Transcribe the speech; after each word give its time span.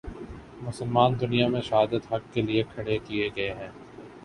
مسلمان 0.61 1.19
دنیا 1.21 1.47
میں 1.47 1.61
شہادت 1.61 2.11
حق 2.13 2.33
کے 2.33 2.41
لیے 2.41 2.63
کھڑے 2.73 2.97
کیے 2.99 3.29
گئے 3.35 3.53
ہیں۔ 3.53 3.69